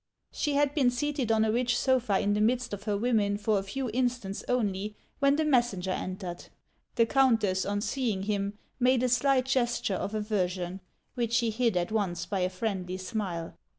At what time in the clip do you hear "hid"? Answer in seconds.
11.51-11.77